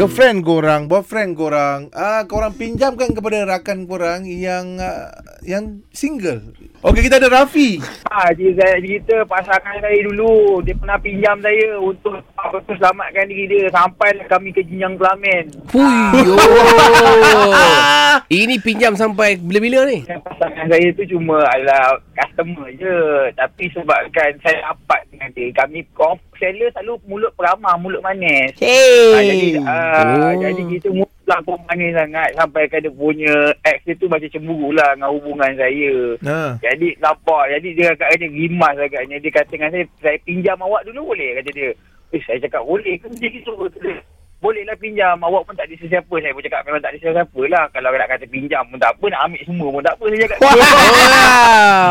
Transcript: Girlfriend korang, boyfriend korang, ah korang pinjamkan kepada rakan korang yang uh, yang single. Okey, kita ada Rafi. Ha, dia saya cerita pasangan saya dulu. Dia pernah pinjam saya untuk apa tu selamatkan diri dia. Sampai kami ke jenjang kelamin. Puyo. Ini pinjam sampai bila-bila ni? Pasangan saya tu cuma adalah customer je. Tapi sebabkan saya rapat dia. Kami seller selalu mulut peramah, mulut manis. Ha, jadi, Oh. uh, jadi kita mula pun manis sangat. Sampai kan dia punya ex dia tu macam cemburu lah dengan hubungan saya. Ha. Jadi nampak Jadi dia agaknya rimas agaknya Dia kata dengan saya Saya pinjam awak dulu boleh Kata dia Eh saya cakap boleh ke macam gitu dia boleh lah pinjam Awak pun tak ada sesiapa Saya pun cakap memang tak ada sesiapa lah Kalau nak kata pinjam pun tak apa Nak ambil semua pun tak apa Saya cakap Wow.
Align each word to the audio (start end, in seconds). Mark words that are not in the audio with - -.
Girlfriend 0.00 0.48
korang, 0.48 0.88
boyfriend 0.88 1.36
korang, 1.36 1.92
ah 1.92 2.24
korang 2.24 2.56
pinjamkan 2.56 3.12
kepada 3.12 3.44
rakan 3.44 3.84
korang 3.84 4.24
yang 4.24 4.80
uh, 4.80 5.12
yang 5.44 5.84
single. 5.92 6.40
Okey, 6.80 7.04
kita 7.04 7.20
ada 7.20 7.28
Rafi. 7.28 7.76
Ha, 8.08 8.32
dia 8.32 8.48
saya 8.56 8.80
cerita 8.80 9.20
pasangan 9.28 9.76
saya 9.84 10.00
dulu. 10.00 10.64
Dia 10.64 10.72
pernah 10.72 10.96
pinjam 10.96 11.36
saya 11.44 11.76
untuk 11.76 12.16
apa 12.32 12.56
tu 12.64 12.72
selamatkan 12.80 13.28
diri 13.28 13.44
dia. 13.44 13.68
Sampai 13.68 14.16
kami 14.24 14.56
ke 14.56 14.64
jenjang 14.64 14.96
kelamin. 14.96 15.52
Puyo. 15.68 16.40
Ini 18.32 18.56
pinjam 18.64 18.96
sampai 18.96 19.36
bila-bila 19.36 19.84
ni? 19.84 20.00
Pasangan 20.08 20.64
saya 20.72 20.88
tu 20.96 21.04
cuma 21.12 21.44
adalah 21.52 22.00
customer 22.16 22.72
je. 22.72 23.28
Tapi 23.36 23.68
sebabkan 23.76 24.32
saya 24.40 24.64
rapat 24.64 25.04
dia. 25.28 25.52
Kami 25.52 25.84
seller 26.40 26.72
selalu 26.72 26.96
mulut 27.04 27.32
peramah, 27.36 27.76
mulut 27.76 28.00
manis. 28.00 28.56
Ha, 28.56 29.20
jadi, 29.20 29.48
Oh. 29.60 29.68
uh, 29.68 30.32
jadi 30.40 30.62
kita 30.72 30.88
mula 30.88 31.36
pun 31.44 31.60
manis 31.68 31.92
sangat. 31.92 32.32
Sampai 32.32 32.64
kan 32.66 32.80
dia 32.80 32.88
punya 32.88 33.52
ex 33.68 33.84
dia 33.84 33.92
tu 34.00 34.08
macam 34.08 34.32
cemburu 34.32 34.72
lah 34.72 34.96
dengan 34.96 35.12
hubungan 35.12 35.52
saya. 35.54 35.94
Ha. 36.24 36.56
Jadi 36.60 36.96
nampak 36.96 37.44
Jadi 37.50 37.68
dia 37.74 37.90
agaknya 37.90 38.26
rimas 38.28 38.76
agaknya 38.76 39.16
Dia 39.18 39.30
kata 39.32 39.50
dengan 39.50 39.70
saya 39.72 39.84
Saya 39.98 40.18
pinjam 40.22 40.56
awak 40.60 40.84
dulu 40.84 41.10
boleh 41.10 41.40
Kata 41.40 41.50
dia 41.50 41.68
Eh 42.10 42.22
saya 42.22 42.38
cakap 42.38 42.62
boleh 42.62 42.94
ke 42.98 43.06
macam 43.08 43.30
gitu 43.32 43.52
dia 43.80 43.96
boleh 44.40 44.64
lah 44.64 44.72
pinjam 44.80 45.20
Awak 45.20 45.42
pun 45.44 45.52
tak 45.52 45.68
ada 45.68 45.74
sesiapa 45.76 46.14
Saya 46.16 46.32
pun 46.32 46.40
cakap 46.40 46.60
memang 46.64 46.80
tak 46.80 46.96
ada 46.96 46.98
sesiapa 47.04 47.40
lah 47.52 47.64
Kalau 47.76 47.92
nak 47.92 48.08
kata 48.08 48.24
pinjam 48.24 48.64
pun 48.72 48.80
tak 48.80 48.92
apa 48.96 49.04
Nak 49.12 49.20
ambil 49.28 49.42
semua 49.44 49.68
pun 49.68 49.82
tak 49.84 49.94
apa 49.96 50.04
Saya 50.08 50.20
cakap 50.24 50.38
Wow. 50.40 50.48